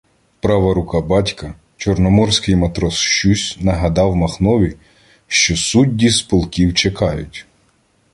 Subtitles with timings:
[0.39, 4.75] Права рука "батька" чорноморський матрос Щусь нагадав Махнові,
[5.27, 7.45] що судді з полків чекають.